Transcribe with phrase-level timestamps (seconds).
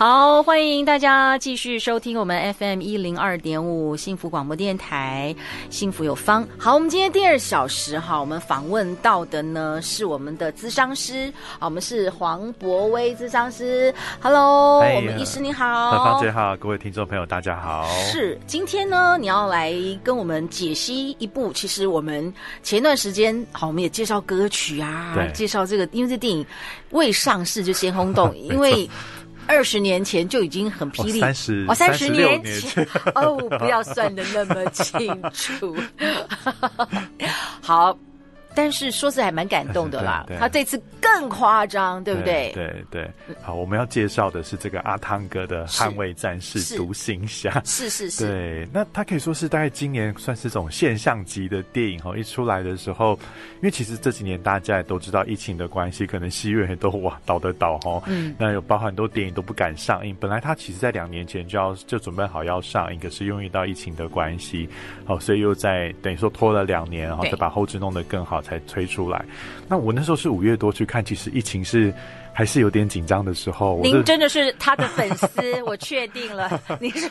[0.00, 5.36] 好，欢迎大家继续收听我们 FM 一零二点五幸福广播电台，
[5.68, 6.48] 幸福有方。
[6.58, 13.94] 好，我们今天第二小时哈，我们访问到的呢是我们的咨商师，好，我们是黄博威咨商师。
[14.22, 17.86] Hello，、hey, 我们医师你好，何芳姐好，各位听众朋友大家好。
[18.10, 22.32] 是，今天呢你要来跟我们解析一部，其实我们
[22.62, 26.42] 前一段时间好，我们也介绍歌曲啊，介绍这个，因为这电影
[26.88, 28.88] 未上市就先轰动， 因为。
[29.50, 32.86] 二十年前就已经很霹雳，三十哦，三十年前。
[33.16, 35.76] 哦，不要算的那么清楚，
[37.60, 37.98] 好。
[38.54, 42.50] 但是说是还蛮感动的 啦，他这次更夸张，对不对？
[42.54, 43.36] 对对，对。
[43.40, 48.26] 好，我们要介绍的是这个阿汤哥的《捍卫战士》独行侠，是是是。
[48.26, 53.18] 对，那他可以说是大概今年算是这种现象级的电影哈，一出来的时候，
[53.56, 60.16] 因为其实这几年大家也都知道疫情的关系，可能戏院也都哇倒的倒哈，嗯，那有包含很多电影都不敢上映。
[60.20, 64.68] 本来他其实在两年前就要就准备好要上映，可是因为到疫情的关系，
[65.06, 68.39] 哦，所以又在等于说拖了两年，然后再把后置弄得更好。
[68.40, 69.24] 才推出来，
[69.68, 71.92] 那我那时候是五月多去看，其实疫情是。
[72.32, 73.80] 还是有点紧张的时候。
[73.82, 77.08] 您真的是他的粉丝， 我确定了，你是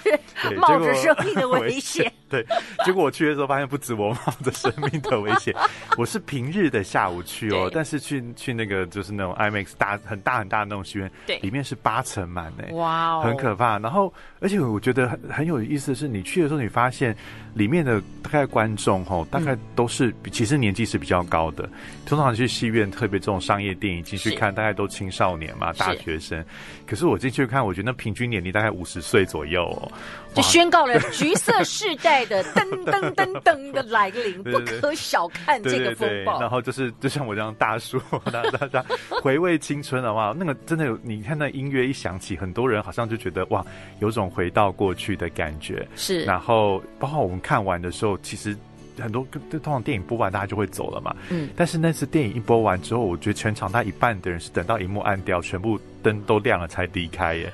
[0.57, 2.11] 冒着生命的危险。
[2.29, 2.45] 对，
[2.85, 5.53] 结果我去的时候发现不止我冒着生命的危险，
[5.97, 13.79] 我是平日的下午去哦，但是去去那个就是那种 IMAX 大很大很大的那种戏院，对，里面是八成满诶，哇哦，很可怕。
[13.79, 17.17] 然后，而且我觉得很很有意思的是，你去的时候你发现
[17.55, 21.67] 里面的大概观众吼，大概都是其实年纪是比较高的。
[22.05, 26.43] 通常去戏院，特别这种商业电影进去看，大概都青少年嘛，大学生。
[26.87, 29.91] 可是我进去看，我觉得那平均年龄大概五十岁左右哦，
[30.33, 36.07] 就宣告了 橘色世代的噔噔噔噔的来临，不可小看这个风暴。
[36.07, 37.99] 对对对，然后就是就像我这样大叔，
[38.31, 43.65] 大大家回味青春的话，那个真的有，你看那音乐一响起，很多人好像就觉得哇，
[43.99, 45.87] 有种回到过去的感觉。
[45.95, 48.57] 是，然后包括我们看完的时候，其实。
[48.99, 51.15] 很多通常电影播完，大家就会走了嘛。
[51.29, 51.49] 嗯。
[51.55, 57.51] 但是那次电影一播完之后，我觉得全场大概一半的人是等到荧幕暗掉，全部灯都亮了才离开耶。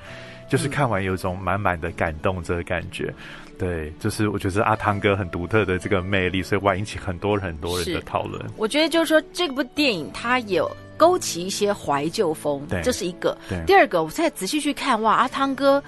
[0.48, 3.12] 就是看完有一种满满的感动，这个感觉。
[3.58, 8.40] 对，就是我觉得阿汤哥很独特的这个魅力，所以会引起很多很多人的讨论。
[8.56, 13.36] 我觉得就是说，这部电影它有勾起一些怀旧风，对，这是一个。
[13.48, 13.60] 对。
[13.66, 15.82] 第二个，我再仔细去看，哇，阿汤哥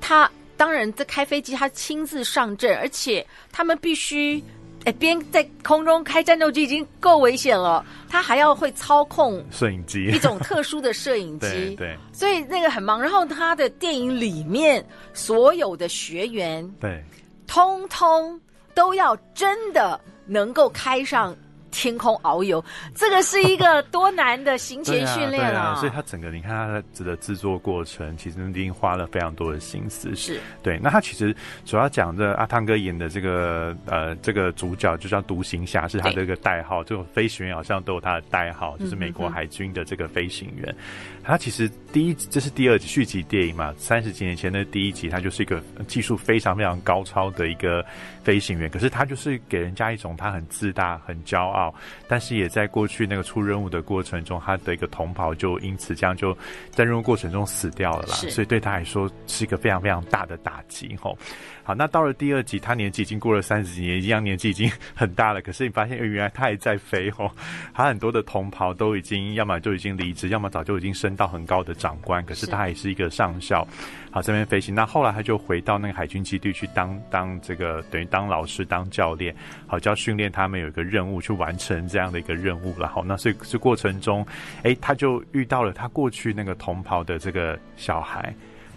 [0.00, 4.42] 他当然在开飞机，他亲自上阵，而且他们必须。
[4.84, 13.00] 哎，边在空中开战斗机已经够危险了，他还要会操控摄影机，一种特殊的摄影机， 对，对，所以那个很忙。
[13.00, 14.84] 然后他的电影里面
[15.14, 17.02] 所有的学员，对，
[17.46, 18.40] 通通
[18.74, 21.36] 都要真的能够开上。
[21.72, 25.74] 天空遨游，这个是一个多难的行前训练啊，啊！
[25.74, 30.14] 所以他整个，你看他的制作过程，其实已经花了非常多的心思。
[30.14, 30.78] 是对。
[30.80, 31.34] 那他其实
[31.64, 36.84] 主要讲的阿汤哥演的这个呃这个主角就叫独行侠，是他的一个代号。
[36.84, 40.68] 这种飞行员好像都有他的代号，就是美国海军的这个飞行员。
[40.68, 47.84] 嗯嗯，他其实第一，这是第二集续集电影嘛，三十几年前的第一集，他就是一个技术非常非常高超的一个
[48.22, 51.61] 飞行员，可是他就是给人家一种他很自大、很骄傲。
[52.08, 56.34] 但是也在过去那个出任务的过程中，他的一个同袍就因此这样就
[56.70, 61.18] 在任务过程中死掉了啦，所以对他来说是一个非常非常大的打击吼。
[61.64, 65.40] 好，那到了第二集，他年纪已经过了三十几年，一样年纪已经很大了。
[65.40, 67.30] 可是你发现，原来他还在飞吼。
[67.72, 72.24] 他很多的同袍都已经，要么就已经离职，要么早就已经升到很高的长官。
[72.24, 73.64] 可是他还是一个上校，
[74.12, 74.72] 好，这边飞行。
[74.74, 79.34] 那后来他就回到那个海军基地去当当这个等于当老师当教练，
[79.66, 84.24] 好，就要训练他们有一个任务去完成这样的一个任务然后，那所以这过程中，
[84.62, 88.32] 哎，他就遇到了他过去那个同袍的这个小孩。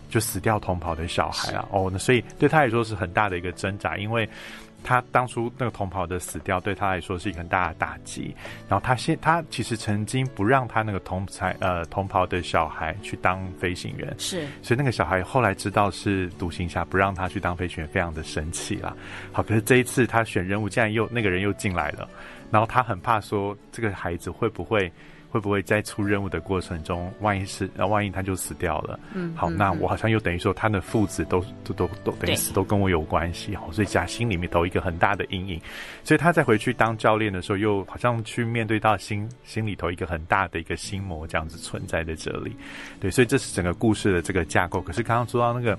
[0.08, 4.30] 就死掉同袍的小孩啊，哦，那所以对他来说是很大的一个挣扎，因为
[4.86, 8.34] 他当初那个同袍的死掉对他来说是一个很大的打击。
[8.70, 18.96] 然后他现他其实曾经不让他那个同才呃同袍的小孩去当飞行员，是，所以那个小孩后来知道是独行侠不让他去当飞行员，非常的生气啦。
[19.34, 22.08] 好，可是这一次他选任务，竟然又那个人又进来了，
[22.52, 24.92] 然后他很怕说这个孩子会不会。
[25.36, 35.60] 会会不会在出任务的过程中，万一是，那万一他就死掉了，嗯，好，那我好像又等于说他的父子都都都都等于死都跟我有关系，好，所以家心里面都有一个很大的阴影，
[36.06, 42.56] 所以他再回去当教练的时候，又好像去面对到心心里头一个很大的一个心魔这样子存在在这里，
[43.02, 44.80] 对，所以这是整个故事的这个架构。
[44.80, 45.78] 可是刚刚说到那个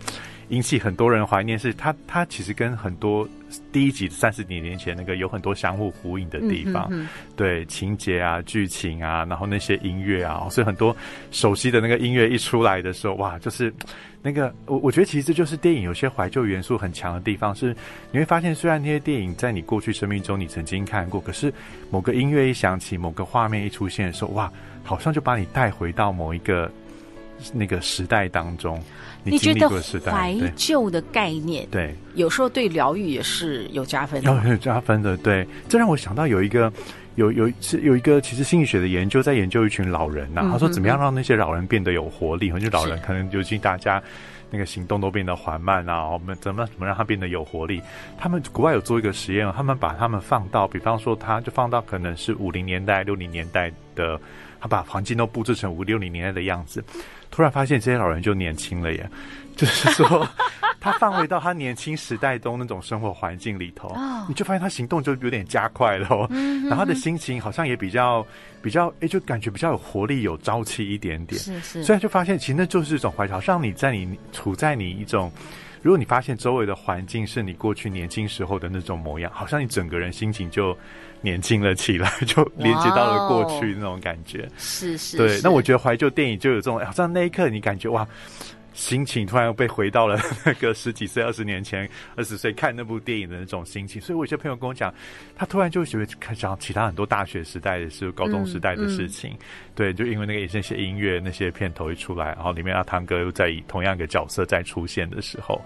[0.51, 3.27] 引起很多人怀念，是他他其实跟很多
[3.73, 9.47] 第一集三十几年前那个有很多相互呼应的地方，嗯、哼哼对情节啊、剧情啊，然后。
[9.49, 10.95] 那些音乐啊，所以很多
[11.31, 13.73] 熟悉的那个音乐一出来的时候，哇，就是
[14.21, 17.73] 那个我我觉得其实这就是电影有些怀旧元素很强的地方，是
[18.11, 21.55] 你会发现，虽然那些电影在你过去生命中你曾经看过，可是
[21.93, 24.53] 某个音乐一响起，某个画面一出现的时候，哇，
[24.83, 26.69] 好像就把你带回到某一个
[27.53, 28.83] 那个时代当中。
[29.23, 29.69] 你觉得
[30.05, 35.17] 怀旧的概念，对，有时候对疗愈也是有加分的，有加分的。
[35.17, 36.73] 对，这让我想到有一个。
[37.17, 42.51] 有有是有一个其实心理学的研究，在研究一群老人呐、啊，他说怎么样让那些老人变得有活力？
[42.61, 44.03] 就老人可能尤其大家
[44.51, 47.81] 那个行动都变得缓慢啊，我们怎么怎么让他变得有活力？
[48.19, 54.21] 他们国外有做一个实验，他们把他们放到，比方说他就放到可能是五零年代、六零年代的，
[54.61, 56.85] 他把环境都布置成五六零年代的样子，
[57.31, 59.09] 突然发现这些老人就年轻了耶。
[59.57, 60.29] 就是说，
[60.79, 63.97] 他放回到他年轻时代中那种生活环境里头，
[64.29, 66.29] 你就发现他行动就有点加快了，哦，
[66.69, 68.25] 然后他的心情好像也比较
[68.61, 71.41] 比较，哎，就感觉比较有活力、有朝气一点点。
[71.41, 75.33] 是是，所以就发现其实那就是一种怀旧，好像你在你处在你一种，
[75.87, 80.77] 如果你发现周围的环境是你过去年轻时候的那种模样，好像你整个人心情就
[81.21, 84.49] 年轻了起来，就连接到了过去那种感觉。
[84.59, 85.41] 是是，对。
[85.45, 88.05] 那我觉得怀旧电影就有这种，好像那一刻你感觉哇。
[88.77, 94.93] 心情突然又被回到了那个十几岁、二十年前、二十岁看那部电影的那种心情，所以我有些朋友跟我讲，
[95.35, 105.59] 他突然就觉得看讲其他很多大学时代的事、高中时代的事情，嗯嗯、对，就因为那个那些音乐、那些片头一出来，然后里面阿汤哥又在以同样一个角色再出现的时候，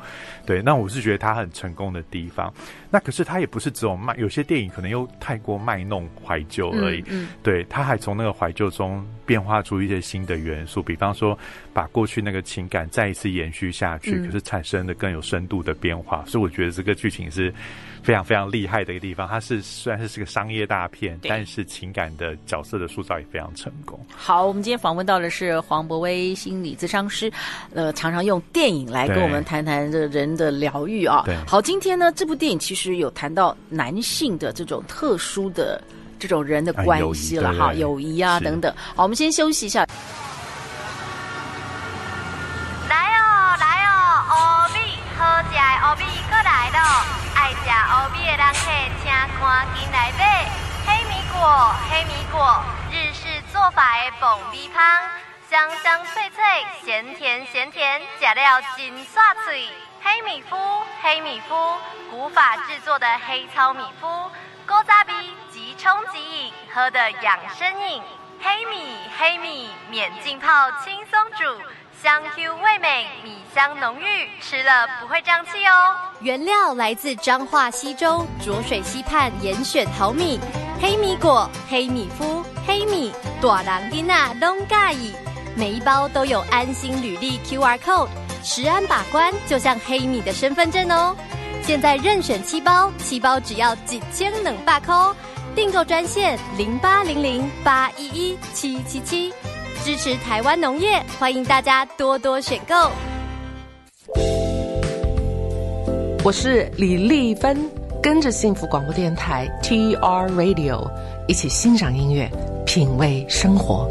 [0.47, 2.55] 对，那我是觉得他很成功的地方。
[2.93, 7.01] 那可是他也不是只有卖，有些电影可能又太过卖弄怀旧而已。
[7.09, 11.37] 嗯，嗯对，他还从那个怀旧中变化出一些新的元素，比方说
[11.73, 16.23] 把过去那个情感再一次延续下去，嗯、可是产生的更有深度的变化。
[16.27, 17.51] 所以我觉得这个剧情是
[18.03, 19.27] 非常非常厉害的一个地方。
[19.27, 23.99] 它是虽然是是个商业大片，但是情感的角色的塑造也非常成功。
[24.15, 27.33] 好，我们今天访问到的是黄博威心理咨商师，
[27.73, 31.23] 呃，常常用电影来跟我们谈谈这人的疗愈啊。
[31.25, 32.91] 对，好，今天呢，这部电影其实。
[32.91, 35.81] 有谈到男性的这种特殊的
[36.19, 38.75] 这种人的关系了哈，友谊啊等等。
[38.97, 39.87] 好，我们先休息一下。
[42.89, 44.35] 来哦，来哦，乌
[44.75, 44.81] 米
[45.17, 47.05] 好食的乌米过来了，
[47.35, 48.71] 爱食乌米的人客
[49.03, 49.11] 请
[49.41, 50.49] 赶紧来买。
[50.87, 52.63] 黑米果，黑米果，
[52.93, 55.03] 日式做法的爆米汤，
[55.51, 56.45] 香香脆脆，
[56.85, 59.69] 咸甜咸甜，吃了真爽脆。
[60.03, 61.77] 黑米麸，黑米麸，
[62.11, 64.31] 古法制作的黑糙米麸，
[64.67, 68.01] 古早味即冲即饮，喝的养生饮。
[68.43, 71.63] 黑米，黑米，免浸泡，轻松煮，
[72.03, 75.95] 香 Q 味美，米香浓郁，吃了不会胀气哦。
[76.21, 80.41] 原料来自彰化溪州浊水溪畔严选好米，
[80.81, 83.13] 黑米果，黑米麸，黑米，
[83.43, 84.97] 大人囡仔拢喜欢，
[85.55, 88.09] 每一包都有安心履历 QR code。
[88.43, 91.15] 食安把关，就像黑米的身份证哦。
[91.63, 95.15] 现在任选七包，七包只要几千能霸扣。
[95.55, 99.35] 订购专线零八零零八一一七七七，
[99.83, 102.75] 支持台湾农业，欢迎大家多多选购。
[106.23, 107.59] 我是李丽芬，
[108.03, 110.87] 跟着幸福广播电台 TR Radio
[111.27, 112.31] 一起欣赏音乐，
[112.67, 113.89] 品味生活。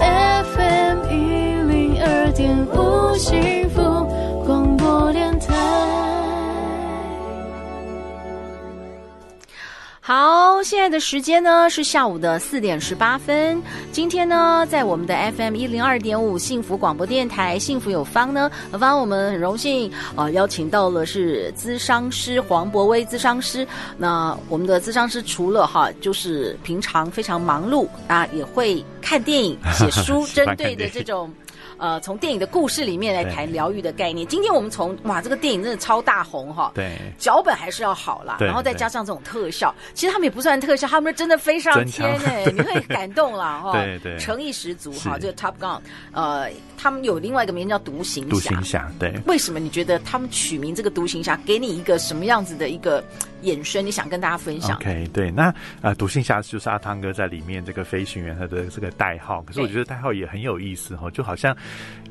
[0.00, 1.14] FM 一
[1.72, 3.14] 零二点五。
[3.16, 3.80] 幸福
[10.06, 13.58] 好，现在的时间呢是下午的四点十八分。
[13.90, 23.66] 今天呢，在我们的 FM 一零二点五幸福广播电台，幸福有方呢，何方我们很荣幸啊、呃，邀请到了是咨商师黄博威咨商师。
[23.96, 31.32] 那我们的咨商师除了哈，就是平常非常忙碌啊，也会看电影、 写书，针对的这种。
[31.78, 34.26] 呃，从电影的故事里面来谈疗愈的概念。
[34.26, 45.18] 今天我们从哇，这个电影真的超大红哈，对，脚本还是要好啦，然后再加上这种特效，其实他们也不算特效，他们真的飞上天哎， 你会感动了哈，对对，诚意十足哈。
[45.18, 45.80] 这个 Top Gun，
[46.12, 49.12] 呃，他们有另外一个名字叫独行侠，独行侠，对。
[49.26, 53.02] 为什么你觉得他们取名这个独行侠，给你一个什么样子的一个
[53.42, 53.84] 衍生？
[53.84, 61.56] 你想跟大家分享？OK，对，那呃，独行侠就是阿汤哥在里面这个飞行员他的这个代号，可是我觉得代号也很有意思哈，就好像。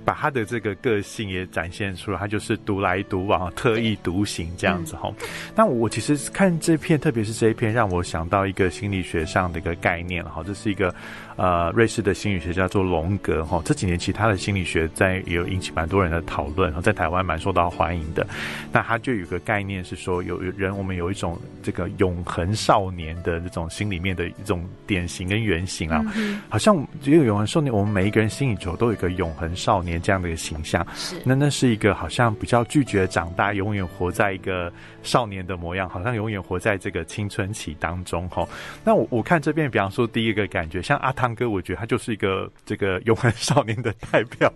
[0.05, 5.13] 把他的这个个性也展现出来，他就是独来独往、特立独行这样子哈。
[5.21, 10.93] 嗯、那我其实看这篇，特别是这一篇，让我想到一个心理学上的一个概念哈，这是一个。
[11.35, 18.25] 呃，瑞士的心理学家做荣格哈，这几年其他的心理学在也有引起蛮多人的讨论，在台湾蛮受到欢迎的。
[18.71, 30.85] 那他就有个概念是说，有人我们有一种这个永恒少年的这种心里面的一种典型跟原型啊，嗯、好像只有永恒少年，我们每一个人心里头都有一个永恒少年这样的一个形象。
[30.95, 34.71] 是，那那是一个好像比较拒绝长大，永远活在一个
[35.03, 38.47] 少年的模样，好像永远活在这个青春期当中哈。
[38.83, 44.51] 那我我看这边，比方说第一个感觉，像阿汤哥，我觉得他就是一个这个永恒少年的代表。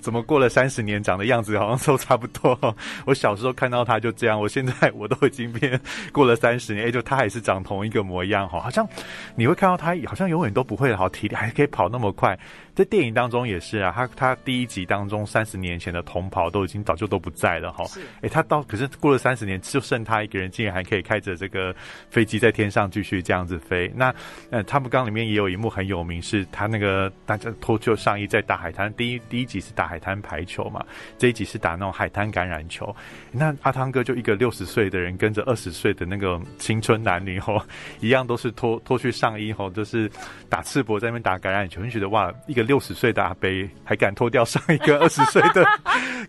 [0.00, 2.76] 怎么过了三十年，长的样子好像都差不多。
[3.04, 5.80] 我小时候看到他就这样，我现在我都已经变
[6.12, 8.86] 过了三十年，哎，就他还是长同一个模样哈，好像
[9.34, 12.38] 你会看到他好像永远都不会好体力，还可以跑那么快。
[12.76, 17.86] 在电影当中也是啊，他他第一集当中三十年前的同袍都已经早就都不在了哈。
[18.20, 21.74] 哎，他到可是过了三十年，就剩他一个人，竟然还可以开着这个
[22.10, 23.90] 飞机在天上继续这样子飞。
[23.96, 24.14] 那
[24.50, 28.92] 呃，他们刚里面也有一幕很有名，是他那个大家脱旧上衣在打海滩。
[28.92, 30.84] 第一第一集是打海滩排球嘛，
[31.16, 32.94] 这一集是打那种海滩橄榄球。
[33.32, 37.58] 那阿汤哥就一个六十岁的人跟着二十岁的那个青春男女吼，
[38.00, 40.10] 一样都是脱脱去上衣吼，就是
[40.50, 42.65] 打赤膊在那边打橄榄球，你觉得哇，一个。
[42.66, 43.48] 六十岁的阿伯
[43.84, 45.64] 还敢脱掉上一个 二十岁的，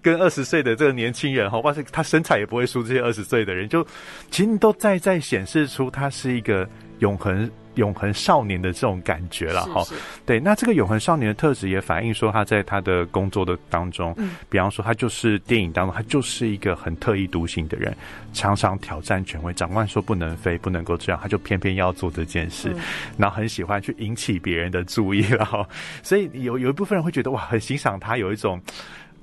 [0.01, 3.85] 跟二十岁的这个年轻人哈，哇塞，他身材也不会输这些二十岁的人，就
[4.29, 6.67] 其实都在在显示出他是一个
[6.99, 7.49] 永恒。
[7.77, 9.83] 永恒少年的这种感觉了哈，
[10.25, 17.95] 对，那这个永恒少年的特质也反映说他在他的工作的当中，嗯，比方说他就是电影当中，他就是一个很特立独行的人，
[18.33, 22.81] 常常挑战权威，长官说不能飞，不能够这样，他就偏偏要做这件事，嗯、
[23.17, 25.67] 然后很喜欢去引起别人的注意了哈，
[26.03, 28.61] 所以有有一部分人会觉得哇，很欣赏他有一种。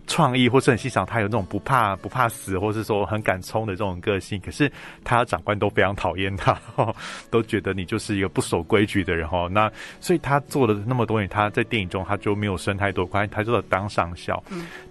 [0.07, 4.41] 创意，或是很欣赏他有那种不怕不怕死，或是说很敢冲的这种个性。
[4.41, 4.71] 可是
[5.03, 6.59] 他的长官都非常讨厌他，
[7.31, 9.49] 都觉得你就是一个不守规矩的人哦。
[9.51, 9.71] 那
[10.01, 14.43] 所以他做了那么多年，他在电影中他就没有升太多官，他就当上校。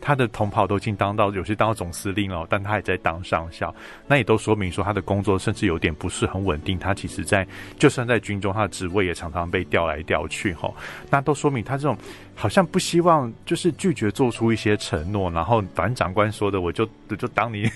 [0.01, 3.74] 他的同袍都已经当到有些当到总司令了，但他也在当上校。
[4.08, 6.79] 那也都说明说他的工作甚至有点不是很稳定。
[6.79, 10.74] 他其实在就算在军中，他的职位也常常被调来调去哈。
[11.10, 11.98] 那都说明他这种。
[12.36, 17.69] 好像不希望，就是拒绝做出一些承诺，然后反正长官说的，我就就当你，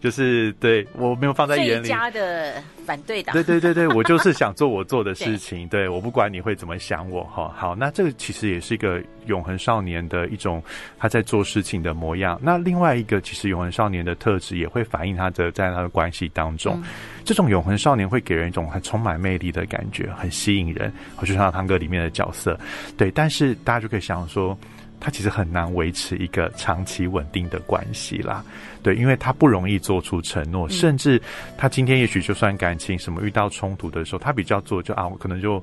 [0.00, 1.88] 就是对我没有放在眼里。
[1.88, 3.32] 家的反对党。
[3.32, 7.52] 对对对对，我就是想做我做的事情，对，对我不管你会怎么想我哈。
[7.56, 10.62] 好，那这个其实也是一个永恒少年的一种
[10.98, 12.38] 他在做事情的模样。
[12.42, 16.80] 那另外一个，其实永恒少年的特质也会反映他的在他的关系当中。
[16.82, 16.84] 嗯
[17.24, 20.92] 这种永恒少年会给人一种很充满魅力的感觉，很吸引人。
[21.16, 22.60] 我就像汤哥里面的角色，
[22.98, 24.54] 对，但是大家就可以想说，
[25.00, 28.44] 他其实很难维持一个长期稳定的关系啦，
[28.82, 31.20] 对，因为他不容易做出承诺，甚至
[31.56, 35.62] 他今天也许就算感情什么遇到冲突的时候，他比较做就啊，我可能就。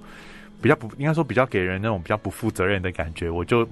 [0.62, 3.68] 比较不应该说比较给人那种比较不负责任的感觉，我就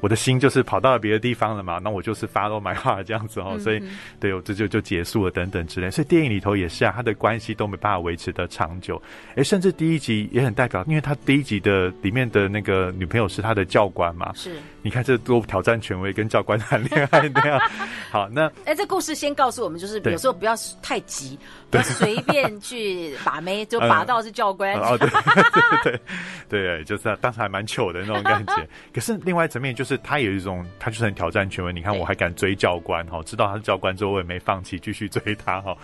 [0.00, 3.82] 我的心就是跑到了别的地方了嘛，那我就是 follow my heart 这样子哦，所以
[4.18, 9.00] 对我这就就结束了等等之类，所以电影里头也是啊，他的关系都没办法维持的长久，
[9.36, 17.60] 哎，甚至第一集也很代表，因为他第一集的里面的那个女朋友是他的教官嘛，是，你看这多挑战权威跟教官谈恋爱那样，
[18.10, 21.38] 好，那哎，这故事先告诉我们，就是有时候不要太急，
[21.70, 25.08] 不要随便去把妹，就把到是教官，哦对
[25.84, 25.92] 对。
[25.92, 26.00] 对，
[26.84, 28.68] 就是当时还蛮糗的那种感觉。
[28.92, 31.72] 可是另外一层面，就是他有一种，他就是很挑战权威。
[31.72, 35.76] 你看，我还敢追教官哈，知道他是教官之后，我也没放弃，继续追他哈。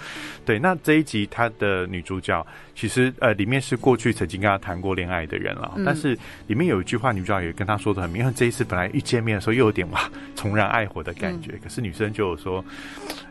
[0.45, 5.75] 对，那这一集他的女主角，其实呃，里面是过去曾经跟他谈过恋爱的人了。
[5.85, 11.53] 但是里面有一句话，女主角也跟他说的很明，因为这一次本来一见面的时候又有点哇重燃爱火的感觉。
[11.63, 12.65] 可是女生就有说，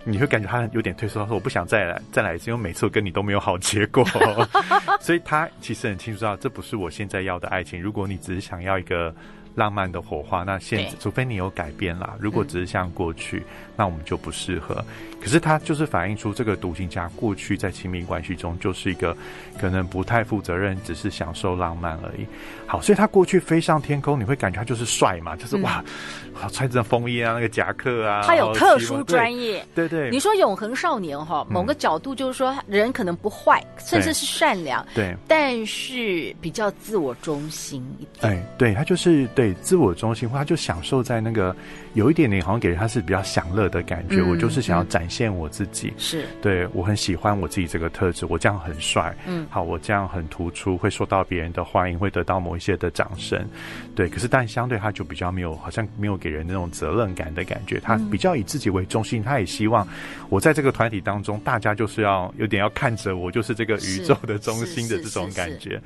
[0.04, 4.06] 你会感觉他有点退缩，他说我不想再来再来一次，因为每次我跟你都没有好结果。
[5.02, 7.26] 所以他其实很清楚知道，这不是我现在。
[7.26, 9.12] 要的爱情，如果你只是想要一个
[9.56, 10.44] 浪漫的火花。
[10.44, 14.84] 那现除非你有改变啦，如果只是像过去，嗯、那我们就不适合。
[15.22, 19.18] 可是他就是反映出这个独行侠过去在亲密关系中就是一个
[19.58, 22.28] 可能不太负责任，只是享受浪漫而已。
[22.68, 25.84] 好，所以他过去飞上天空，你会感觉他就是帅嘛，就是哇，
[26.52, 29.66] 穿着风衣啊，那个夹克啊，他有特殊专业。
[29.74, 38.32] 对对，对，你说永恒少年哈，某个角度就是说人可能不坏，嗯、甚至是善良，对，但是比较自我中心一点。
[38.32, 41.56] 哎，对他就是对自我中心化，他就享受在那个
[41.94, 44.30] 有一点点好像给人他是比较享乐的感觉、嗯。
[44.30, 45.26] 我就是想要展现。
[45.36, 53.46] 我自己是对，我很喜欢我自己这个特质，我这样很帅，嗯，好，我这样很突出，会受到别人的欢迎，会得到某一些的掌声，
[53.96, 54.08] 对。
[54.08, 59.86] 可是，但相对他就比较没有，好像没有给人那种责任感的感觉，他比较以自己为中心，他也希望
[60.30, 65.82] 我在这个团体当中，大家就是要有点要看着我，就是这个宇宙的中心的这种感觉，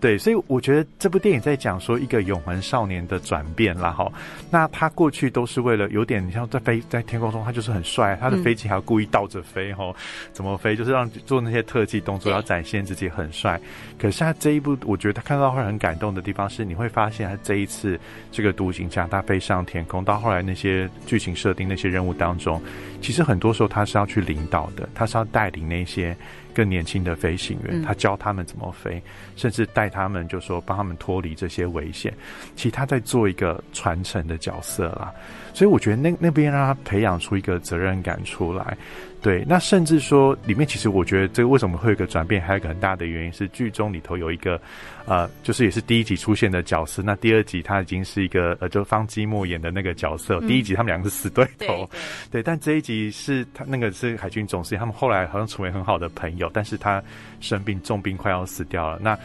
[0.00, 0.18] 对。
[0.18, 4.10] 所以我觉得这部电影在讲说一个永恒少年的转变啦，哈。
[4.50, 8.70] 那他过去都是为了有点，你像在飞在天空中，他就是很帅，他的飞机。
[8.70, 9.92] 还要故意倒着飞吼，
[10.32, 10.76] 怎么飞？
[10.76, 13.60] 就是让做那些特技动作，要展现自己很帅。
[13.98, 17.98] 可是他这一部，我觉得他看到会很感动的地方是，你会发现他这一次
[18.30, 22.62] 这个独行侠他飞上天空，到后来那些剧情设定那些任务当中，
[23.00, 26.16] 其实很多时候他是要去领导的，他是要带领那些。
[26.54, 29.02] 更年轻的飞行员，他教他们怎么飞，
[29.36, 32.12] 甚至带他们，就说帮他们脱离这些危险。
[32.54, 35.12] 其实他在做一个传承的角色啦，
[35.54, 38.76] 所以我觉得那那边让他培养出一个责任感出来。
[39.22, 44.58] 对，那甚至说里面其实我觉得这个为什么会有一个转变，还有一个很大的原因是剧中里头有一个，
[45.04, 47.02] 呃，就是也是第一集出现的角色。
[47.02, 50.38] 那第二集他已经是一个呃，就方基墨演的那个角色。
[50.40, 51.88] 嗯、第一集他们两个是死对头，
[52.30, 57.02] 对，但这一集是他那个是海军总司令，他们后来好像成为很好的朋友，但是他
[57.40, 58.98] 生病重病快要死掉了。
[59.02, 59.18] 那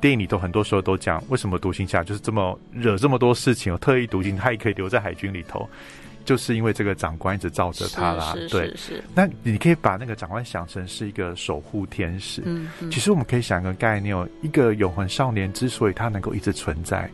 [0.00, 5.68] 电影里头很多时候都讲，为什么独行侠就是这么惹这么多事情，特立独行，他也可以留在海军里头。
[6.24, 9.04] 就是因为这个长官一直罩着他啦，是是是对，是是。
[9.14, 12.42] 那你可以把那个长官想成是一个守护天使。
[12.44, 17.10] 嗯，嗯，其实我们可以想一个概念，一个永恒少年之所以他能够一直存在，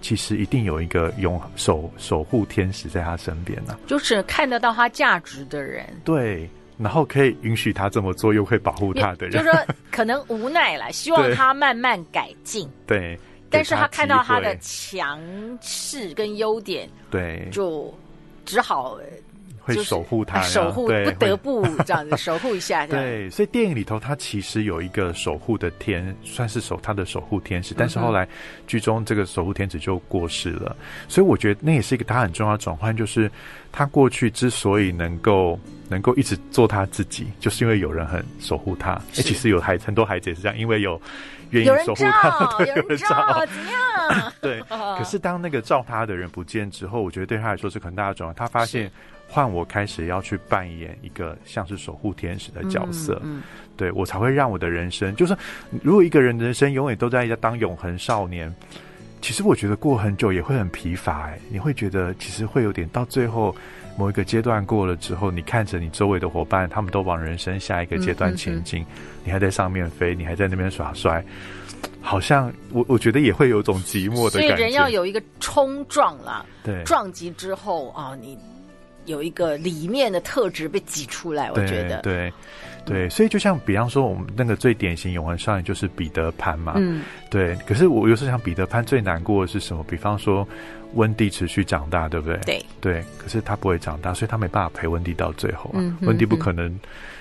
[0.00, 3.78] 其实一定有一个永守守护天使在他身边呢、啊。
[3.86, 9.32] 就是看得到他价值的人，对，然后可以允许他这么做，又会保护他的人。
[9.32, 12.68] 就是说，可能无奈了， 希望他慢慢改进。
[12.86, 13.18] 对，
[13.48, 15.20] 但是他看到他的强
[15.60, 17.92] 势跟优点，对，就。
[18.52, 18.98] 只好
[19.64, 22.86] 会守护他， 守护不得不 这样子守护一下。
[22.86, 27.72] 对，所以电影里头他其实有一个守护的天，算是守他的守护天使。
[27.78, 28.28] 但是后来
[28.66, 30.76] 剧中这个守护天使就过世了，
[31.08, 33.30] 所以我觉得那也是一个他很重要的转换，就是
[33.70, 38.94] 他过去之所以能够能够一直做他自己，就是因为有人很守护他。
[39.14, 41.00] 欸，其实有孩很多孩子也是这样，因为有。
[41.52, 44.32] 愿意守护他， 对，有人照，怎样？
[44.40, 48.34] 对，可是当那个照他的人不见之后，我觉得对他来说是很大的转换。
[48.34, 48.90] 他发现，
[49.28, 53.42] 换我开始要去扮演一个像是守护天使的角色，嗯，嗯
[53.76, 55.36] 对我才会让我的人生，就是
[55.82, 58.54] 如果一个人的人生永远都在当永恒少年，
[59.20, 63.54] 其实我觉得过很久也会很疲乏，哎，你会觉得其实会有点到最后。
[63.96, 71.24] 某一个阶段过了之后，你看着你周围的伙伴，他们都往人生下一个阶段前进，嗯嗯嗯，你还在上面飞，你还在那边耍帅，
[72.00, 74.48] 好像我我觉得也会有种寂寞的感觉。
[74.48, 78.38] 所以人要有一个冲撞啦，对，撞击之后啊，你
[79.06, 82.12] 有一个里面的特质被挤出来，我觉得对。
[82.12, 82.32] 对
[82.84, 86.72] 对，所以就像比方说，我们那个最典型永恒少年就是彼得潘嘛。
[86.76, 87.54] 嗯，对。
[87.64, 89.84] 可是我有时候想，彼得潘最难过的是什么？
[89.84, 90.46] 比方说，
[90.94, 92.36] 温蒂持续长大，对不对？
[92.44, 92.66] 对。
[92.80, 93.04] 对。
[93.16, 95.74] 可是他不会长大，所以他没办法陪温蒂到最后啊。
[95.74, 95.96] 嗯。
[96.00, 96.76] 温蒂不可能。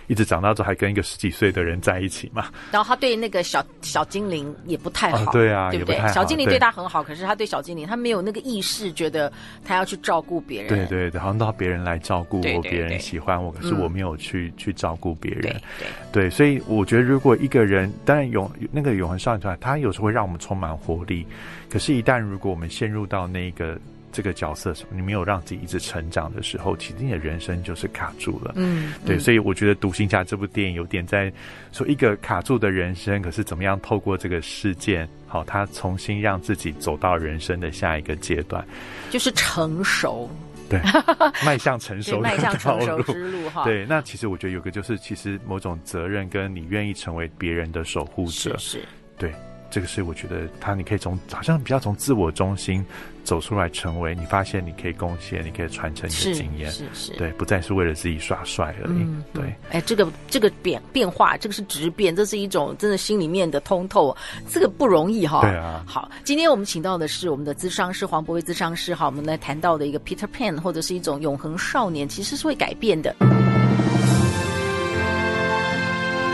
[0.08, 2.48] 嗯一直长大之后还跟一个十几岁的人在一起嘛？
[2.72, 5.96] 然后他对那个小小精灵也不太好，哦、对啊，对不对？
[6.14, 9.32] 小精灵对他很好，可是他对小精灵他没有那个意识，觉得
[9.64, 10.68] 他要去照顾别人。
[10.68, 15.42] 对对对，好像都要别人来照顾我，别人喜欢我，可是我没有去、嗯、去照顾别人。
[15.44, 21.26] 对对，对，所以我觉得如果一个人，当然永那个永恒少年团，他有时候会让我们充满活力，
[21.70, 23.80] 可是，一旦如果我们陷入到那个。
[24.12, 28.54] 这个角色，你没有让自己一直成长的时候，其实你的人生就是卡住了。
[28.56, 31.32] 嗯，对，所以我觉得《独行侠》这部电影有点在
[31.72, 38.66] 说一个卡住的人生，可是怎么样透过这个事件，好，他重新让自己走到人生的下一个阶段，
[39.10, 40.30] 就是成熟，
[40.70, 40.80] 对，
[41.46, 43.64] 迈向成熟，迈向成熟之路哈。
[43.64, 48.86] 对，那其实我觉得有个就是，其实某种责任跟你愿意成为别人的守护者，是，是，
[49.18, 49.34] 对。
[49.72, 52.86] 这个是我觉得他你可以从好像比较从自我中心
[53.24, 58.98] 走出来，成为你发现你可以贡献，你可以传承你的经验，是是，是，对，不再是为了自己耍帅而已。
[59.00, 64.16] 嗯、对，哎、欸，这个这个变变化，这个是质变，这是一种真的心里面的通透，
[64.50, 65.40] 这个不容易哈。
[65.42, 65.84] 对啊。
[65.88, 73.16] 好，今天我们请到的是我们的咨商师黄博威咨商师哈，我们来谈到的一个 Peter Pan 或者是一种永恒少年，其实是会改变的。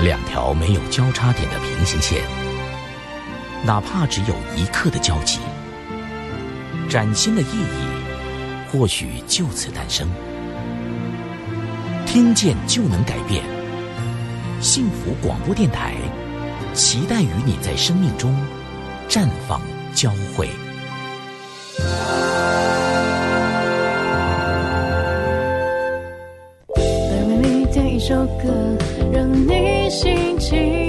[0.04, 2.22] 两条没有交叉点的平行线，
[3.66, 5.40] 哪怕只有一刻的交集，
[6.90, 10.08] 崭新的意义或许就此诞生。
[12.06, 13.44] 听见就能改变，
[14.62, 15.96] 幸福广播电台，
[16.74, 18.34] 期待与你在生命中
[19.10, 19.60] 绽放
[19.94, 20.48] 交汇。
[27.12, 28.78] 来为你点一首歌，
[29.12, 30.87] 让你心情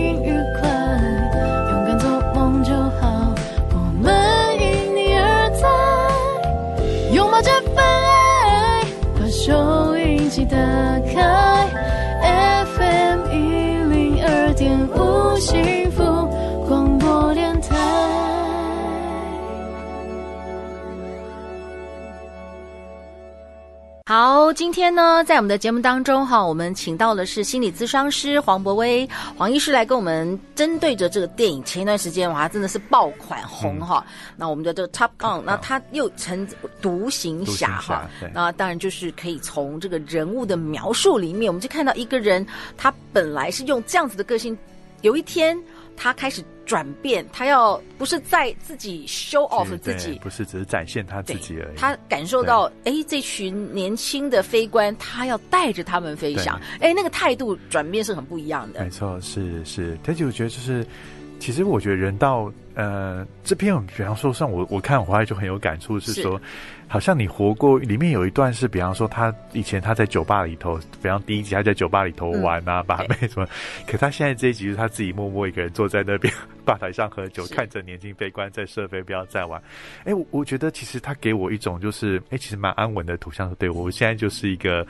[24.58, 34.34] 今天呢，在我们的节目当中哈，我们请到的是心理咨商师黄博威黄医师来跟我们针对着这个电影，前一段时间哇，真的是爆款红哈、嗯。
[34.36, 36.44] 那我们的这个 Top Gun，那他又成
[36.82, 38.10] 独行侠哈。
[38.34, 42.44] 那当然就是可以从这个人物的描述里面，我们就看到一个人，
[42.76, 44.58] 他本来是用这样子的个性，
[45.02, 45.56] 有一天
[45.98, 46.42] 他开始。
[46.68, 51.76] 转变，他要不是在自己 show off 自己，不是只是展现他自己而已。
[51.78, 58.84] 他感受到，哎，这群年轻的飞官，他要带着他们飞翔，哎，那个态度转变是很不一样的。
[58.84, 60.86] 没错，是是，而且我觉得就是，
[61.40, 66.38] 其实我觉得人到呃这篇，比方说像我我看回来就很有感触，是说。
[66.88, 73.46] 是好像你活过，里面有一段是，比方说他以前他在酒吧里头，比方第一集他在酒吧里头玩啊，把妹什么，
[73.86, 76.32] 可他现在这一集是他自己默默一个人坐在那边
[76.64, 79.60] 吧台上喝酒，看着年轻飞官在射飞镖在玩。
[80.00, 83.54] 哎、欸，我我觉得其实他给我一种就是，哎、欸，其实蛮安稳的图像。
[83.56, 84.86] 对，我现在就是一个。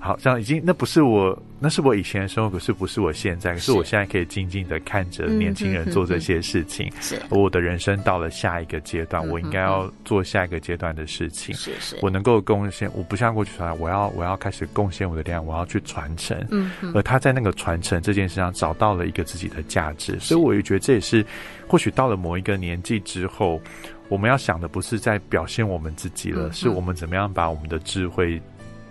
[0.00, 3.54] 好像已经那不是我，那是我以前的生活，可是不是我现在。
[3.54, 6.92] 可是我现在可以静静的看着年轻人做这些事情。
[7.00, 11.33] 是，我的人生到了下一个阶段，我应该要做下一个阶段的事情。
[11.34, 16.38] 是是，我能够贡献，我不像过去说，我要我要开始贡献我的力量，我要去传承。
[16.50, 21.24] 嗯，而他在那个传承这件事上找到了一个自己的价值，所以我也觉得这也是，
[21.66, 23.60] 或许到了某一个年纪之后，
[24.08, 28.40] 我们要想的不是在表现我们自己了，是我们怎么样把我们的智慧。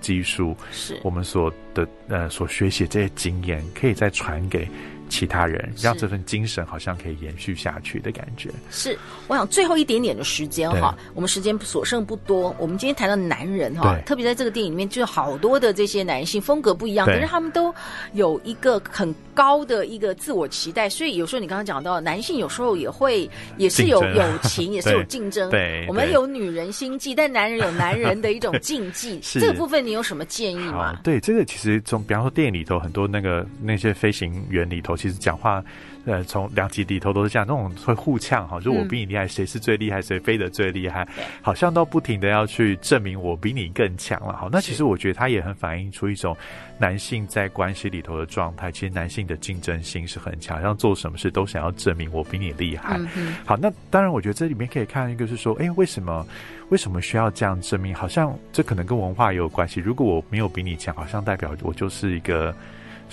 [0.02, 4.68] 技术是我们所的呃所学习这些经验，可以再传给
[5.14, 8.50] 其他人，让这份精神好像可以延续下去的感觉。
[8.72, 8.98] 是，
[9.28, 12.56] 我想最后一点点的时间哈，我们时间所剩不多。
[12.58, 17.72] 我们今天谈到男人哈，特别在这个电影里面，就是好多的这些男性风格不一样，可是他们都
[18.14, 20.90] 有一个很高的一个自我期待。
[20.90, 25.48] 所以有时候你刚刚讲到，男性有时候也会也是有友情，也是有竞争。
[25.54, 29.20] 对，我们有女人心计，但男人有男人的一种禁忌。
[29.40, 31.00] 这个部分你有什么建议吗？
[31.04, 34.98] 对，这个其实从比方说电影里头很多那个那些飞行员里头。
[35.04, 35.62] 其实讲话，
[36.06, 41.06] 呃，从两集里头都是这样，那种会互呛哈，就我比你厉害，谁是最厉害，谁飞得最厉害，
[41.42, 44.32] 好像都不停的要去证明我比你更强了。
[44.32, 46.38] 好，那其实我觉得他也很反映出一种
[46.80, 48.72] 男性在关系里头的状态。
[48.72, 52.98] 其实男性的竞争性是很强，像做什么事都想要证明我比你厉害。
[53.44, 56.26] 好，那当然，我觉得这里面可以看一个是说，哎，为什么
[56.70, 57.94] 为什么需要这样证明？
[57.94, 59.82] 好像这可能跟文化也有关系。
[59.82, 62.56] 如果我没有比你强，好像代表我就是一个。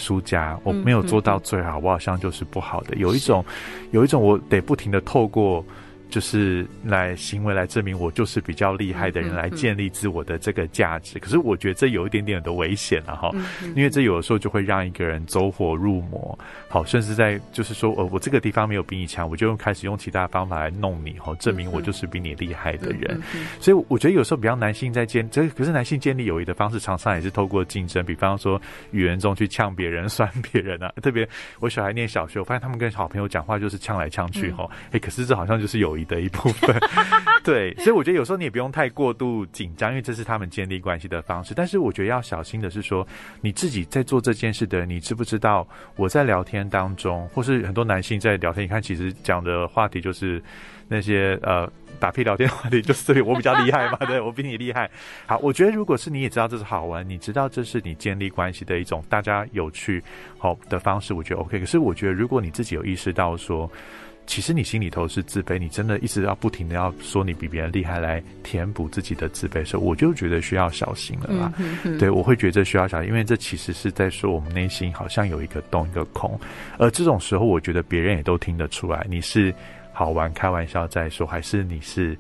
[0.01, 2.97] 输家，我没有做到最好，我好像就是不好的。
[2.97, 3.45] 有一种，
[3.93, 5.65] 有一种，我得不停的透过。
[6.11, 11.21] 就是来行为来证明我就是比较厉害的人，来建立自我的这个价值。
[11.21, 13.31] 可是我觉得这有一点点的危险了哈，
[13.77, 16.37] 因为这有的时候就会让一个人走火入魔。
[16.73, 23.21] 好，甚至在就是说，呃，我这个地方没有比你强，我就用开始用其他方法来弄你，哈，证明我就是比你厉害的人。
[23.59, 28.61] 所以我觉得有时候比较男性在建这，可是男性建立友谊的方式常常也是透过竞争，比方说
[28.93, 30.93] 语言中去呛别人、 酸别人啊。
[31.03, 31.29] 特别
[31.59, 36.81] 我小孩念小学，我发现他们跟好朋友讲话就是呛来呛去哈，哎，可是这好像就是友谊的一部分，
[37.43, 41.53] 对，所以我觉得有时候你也不用太过度紧张，因为这是他们建立关系的方式。
[41.53, 43.05] 但是我觉得要小心的是说，
[43.41, 50.43] 你自己在做这件事的人，你知不知道我在聊天当中，或是很多男性在聊天，你看其实讲的话题就是
[50.89, 54.91] 那些呃打屁聊天话题，就是我比较厉害嘛， 对，我比你厉害。
[55.27, 60.03] 好，我觉得如果是你也知道这是好玩，你知道这是你建立关系的一种大家有趣
[60.39, 61.59] 好的方式，我觉得 OK。
[61.59, 63.71] 可是我觉得如果你自己有意识到说。
[64.31, 71.53] 其实你心里头是自卑，你真的一直要不停的要说你比别人厉害来填补自己的自卑的时候，我就觉得需要小心了啦。
[71.59, 76.39] 嗯、哼哼对，我会觉得需要小心，因为这其实是在说我们内心好像有一个洞一个空，
[76.79, 79.53] 而这种时候，我觉得别人也都听得出来，你是
[79.93, 82.17] 好玩开玩笑在说，还是你是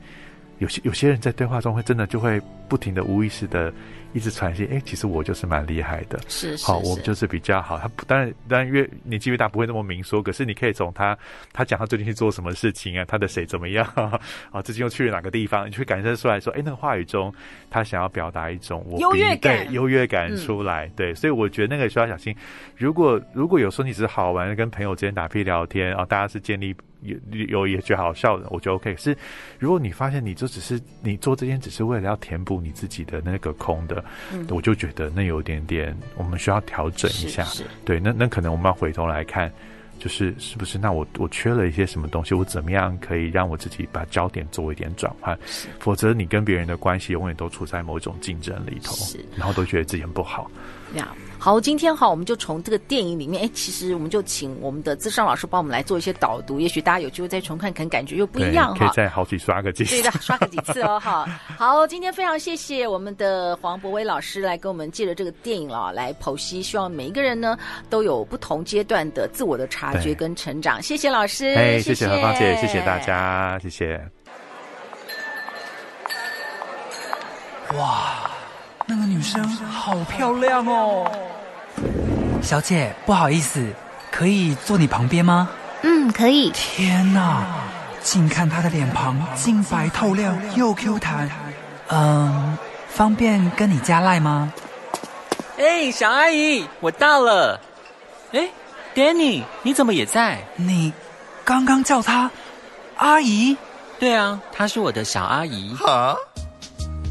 [0.58, 3.72] 有些有些人在对话中会真的就会不停的无意识的。
[4.12, 7.78] 一直传信，哎、欸，其实我就是蛮厉害的，是，是，好，我们就是比较好。
[7.78, 10.22] 他不，当然，当然越年纪越大，不会那么明说。
[10.22, 11.16] 可是你可以从他，
[11.52, 13.84] 他讲他最近去做什么事情啊，他的谁怎么样
[14.50, 17.32] 啊，最近又去了哪个地方，你就会感受出来说，哎、欸，那个话语中
[17.70, 20.86] 他想要表达一种我优越感，优越感出来。
[20.86, 22.34] 嗯、对，所以我觉得那个需要小心。
[22.76, 26.74] 如果如果有时候你只是好玩的跟朋友之间打屁聊天啊，大家是建立。
[27.02, 28.92] 有有也觉得好笑的，我觉得 OK。
[28.92, 29.16] 可是
[29.58, 33.99] 如果你发现你就只是你做这件，只是为了要填补你自己的那个空的，
[34.32, 37.44] 嗯、我就觉得那有点点，我们需要调整一下。
[37.44, 39.50] 是是对，那那可能我们要回头来看，
[39.98, 45.38] 就是是不是那我我缺了一些什么东西，我怎么样可以让我自己把焦点做一点转换？
[45.78, 48.94] 否则你跟别人的关系永远都处在某一种竞争里头，
[49.36, 50.50] 然后都觉得自己很不好。
[50.94, 51.06] Yeah.
[51.40, 58.80] 好，今天哈，我们就从这个电影里面，哎，其实我们就请我们的资商老师帮我们来做一些导读，也许大家有机会再重看，可能感觉又不一样哈。
[58.80, 61.24] 可以再好几刷个几次，对的，刷个几次哦，哈。
[61.56, 67.56] 好，今天非常谢谢我们的黄博威老师来跟我们借着这个电影啊来剖析，希望每一个人呢
[67.88, 70.82] 都有不同阶段的自我的察觉跟成长。
[70.82, 73.98] 谢谢老师，哎，谢谢何芳姐，谢谢大家，谢谢。
[77.74, 78.30] 哇。
[78.90, 81.08] 那个女生好漂亮哦，
[82.42, 83.64] 小姐，不好意思，
[84.10, 85.48] 可以坐你旁边吗？
[85.82, 86.50] 嗯，可以。
[86.50, 87.46] 天哪，
[88.02, 91.30] 近看她的脸庞，净白透亮又 Q 弹。
[91.86, 94.52] 嗯，方便跟你加赖吗？
[95.56, 97.60] 哎，小阿姨，我到了。
[98.32, 98.48] 哎
[98.92, 100.42] ，Danny，你怎么也在？
[100.56, 100.92] 你
[101.44, 102.28] 刚刚叫她
[102.96, 103.56] 阿姨？
[104.00, 105.76] 对啊，她是我的小阿姨。
[105.76, 106.16] 哈？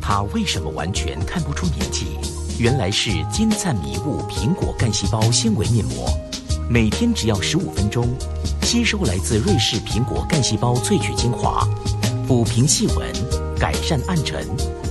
[0.10, 2.18] 他为什么完全看不出年纪？
[2.58, 6.10] 原来是金灿迷雾苹果干细胞纤维面膜，
[6.68, 8.08] 每天只要十五分钟，
[8.64, 11.64] 吸收来自瑞士苹果干细胞萃取精华，
[12.28, 13.08] 抚平细纹，
[13.60, 14.44] 改善暗沉，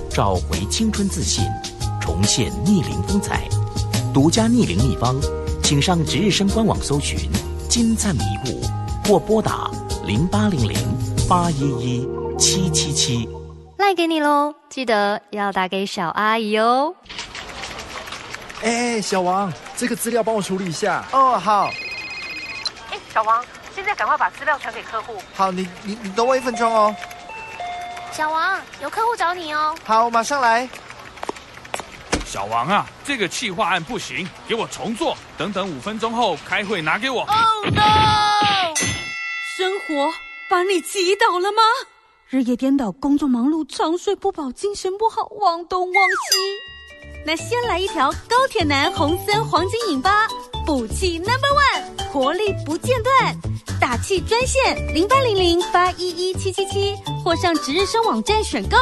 [0.08, 1.44] 找回青春自信，
[2.00, 3.42] 重现逆龄风采。
[4.14, 5.16] 独家逆龄秘方，
[5.64, 7.18] 请上值日生官网搜寻
[7.68, 8.60] 金灿迷雾，
[9.08, 9.68] 或拨打
[10.06, 10.76] 零八零零
[11.28, 13.28] 八一一七七七。
[13.88, 16.94] 赖给你喽，记得要打给小阿姨哦。
[18.62, 21.02] 哎，小王，这个资料帮我处理一下。
[21.10, 21.70] 哦，好。
[22.90, 23.42] 哎，小王，
[23.74, 25.16] 现在赶快把资料传给客户。
[25.34, 26.94] 好，你你你等我一分钟哦。
[28.12, 29.74] 小王，有客户找你哦。
[29.86, 30.68] 好，我马上来。
[32.26, 35.16] 小王啊，这个企划案不行，给我重做。
[35.38, 37.22] 等等五分钟后开会拿给我。
[37.22, 38.74] Oh no！
[39.56, 40.12] 生活
[40.50, 41.62] 把你击倒了吗？
[42.30, 46.36] 日夜颠倒，工作忙碌，长睡不饱，精神不好，忘东忘西。
[47.24, 50.28] 那先来一条高铁男红森黄金饮吧，
[50.66, 53.34] 补气 Number One，活力不间断。
[53.80, 58.76] 打气专线零八零零八一一七七七，或上值日生网站选购。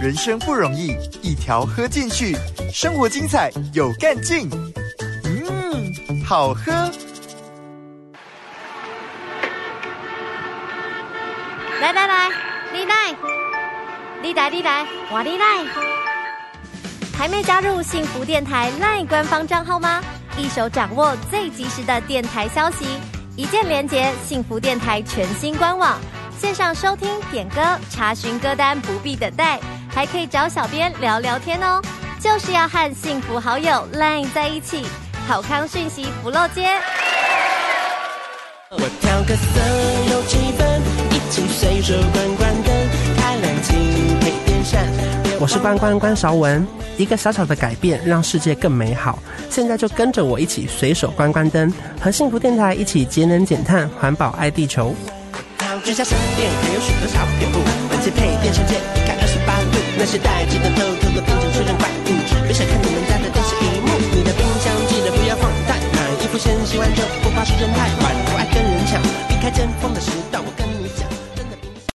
[0.00, 0.86] 人生不容易，
[1.20, 2.34] 一条喝进去，
[2.72, 4.48] 生活精彩有干劲。
[5.24, 6.72] 嗯，好喝。
[11.78, 12.45] 来来来。
[12.86, 13.16] 你来，
[14.22, 15.44] 你来，你来，我你来。
[17.18, 20.00] 还没加入幸福电台 LINE 官方账号吗？
[20.38, 22.86] 一手掌握最及时的电台消息，
[23.34, 25.98] 一键连接幸福电台全新官网，
[26.38, 29.58] 线上收听、点歌、查询歌单，不必等待，
[29.92, 31.82] 还可以找小编聊聊天哦。
[32.20, 34.86] 就是要和幸福好友 LINE 在一起，
[35.26, 36.70] 好康讯息不漏接。
[38.70, 39.60] 我调个色
[40.12, 42.45] 有气氛，一起随手关关，
[45.38, 49.18] 我是关关关韶文，一个小小的改变让世界更美好。
[49.50, 54.94] 现在就跟着我一起随手关关灯，和幸福电台一起节能减碳，环保爱地球。
[55.94, 56.02] 家
[56.62, 57.20] 还有许多小，
[58.10, 62.10] 配电一二十八度，那些待机的偷偷的变成怪物。
[62.46, 69.50] 别想看你们家的电视幕，你的冰箱记得不要放太满，衣服先洗完就不怕太晚，不爱跟人抢，避开
[69.94, 70.10] 的时。